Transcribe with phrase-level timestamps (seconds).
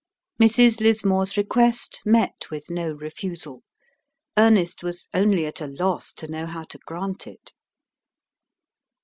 [0.41, 0.79] Mrs.
[0.79, 3.61] Lismore's request met with no refusal.
[4.35, 7.51] Ernest was only at a loss to know how to grant it.